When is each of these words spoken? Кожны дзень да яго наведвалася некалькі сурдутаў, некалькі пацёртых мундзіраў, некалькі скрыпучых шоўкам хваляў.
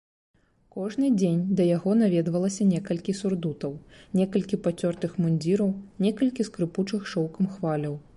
Кожны 0.75 1.07
дзень 1.17 1.41
да 1.57 1.63
яго 1.67 1.91
наведвалася 1.99 2.65
некалькі 2.69 3.15
сурдутаў, 3.19 3.75
некалькі 4.21 4.59
пацёртых 4.69 5.11
мундзіраў, 5.25 5.69
некалькі 6.07 6.47
скрыпучых 6.49 7.01
шоўкам 7.13 7.45
хваляў. 7.59 7.95